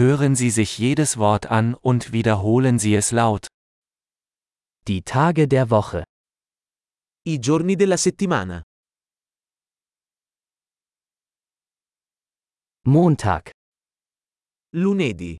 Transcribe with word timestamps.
Hören 0.00 0.34
Sie 0.34 0.48
sich 0.48 0.78
jedes 0.78 1.18
Wort 1.18 1.50
an 1.50 1.74
und 1.74 2.10
wiederholen 2.10 2.78
Sie 2.78 2.94
es 2.94 3.10
laut. 3.10 3.48
Die 4.88 5.02
Tage 5.02 5.46
der 5.46 5.68
Woche. 5.68 6.04
I 7.26 7.38
giorni 7.38 7.76
della 7.76 7.98
settimana. 7.98 8.62
Montag, 12.86 13.50
Lunedì, 14.74 15.36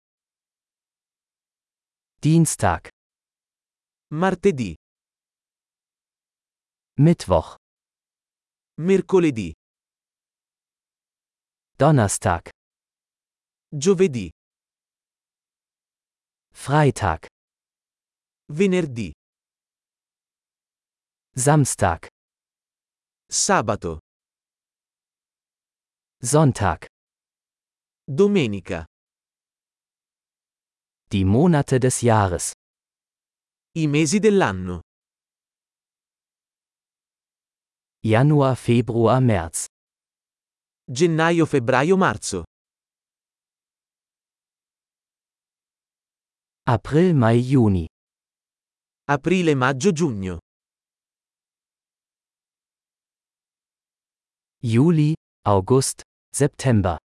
Dienstag, 2.22 2.90
martedì, 4.12 4.74
Mittwoch, 6.98 7.56
mercoledì, 8.76 9.54
Donnerstag, 11.78 12.50
giovedì, 13.70 14.30
Freitag, 16.52 17.26
venerdì, 18.52 19.10
Samstag, 21.34 22.08
sabato, 23.26 23.98
Sonntag. 26.22 26.86
domenica. 28.04 28.84
Die 31.10 31.24
Monate 31.24 31.78
des 31.78 32.02
Jahres. 32.02 32.52
I 33.76 33.86
mesi 33.86 34.18
dell'anno. 34.18 34.80
Januar, 38.02 38.56
Februar, 38.56 39.20
März. 39.20 39.66
Gennaio, 40.86 41.46
febbraio, 41.46 41.96
marzo. 41.96 42.44
April, 46.70 47.14
Mai, 47.14 47.40
Juni. 47.40 47.86
Aprile, 49.08 49.54
maggio, 49.54 49.92
giugno. 49.92 50.38
Juli, 54.62 55.14
August, 55.46 56.02
September. 56.30 56.98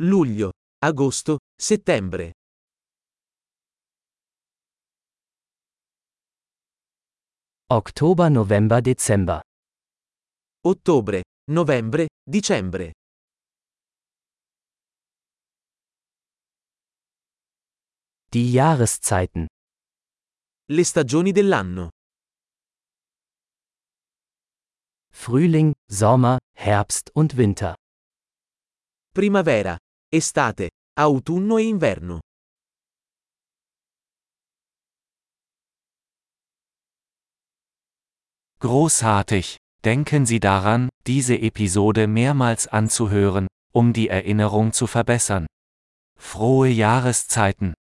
Luglio, 0.00 0.52
agosto, 0.82 1.38
settembre. 1.54 2.32
Oktober, 7.66 8.30
November, 8.30 8.80
Dezember. 8.80 9.42
Ottobre, 10.66 11.22
novembre, 11.52 12.08
dicembre. 12.24 12.92
Die 18.34 18.50
Jahreszeiten. 18.50 19.46
Le 20.68 20.84
stagioni 20.84 21.30
dell'anno. 21.30 21.90
Frühling, 25.12 25.72
Sommer, 25.88 26.38
Herbst 26.52 27.12
und 27.14 27.36
Winter. 27.36 27.76
Primavera, 29.14 29.78
estate, 30.12 30.70
autunno 30.98 31.58
e 31.58 31.68
inverno. 31.68 32.18
Großartig! 38.58 39.58
Denken 39.84 40.26
Sie 40.26 40.40
daran, 40.40 40.88
diese 41.06 41.38
Episode 41.38 42.08
mehrmals 42.08 42.66
anzuhören, 42.66 43.46
um 43.72 43.92
die 43.92 44.08
Erinnerung 44.08 44.72
zu 44.72 44.88
verbessern. 44.88 45.46
Frohe 46.18 46.68
Jahreszeiten! 46.68 47.74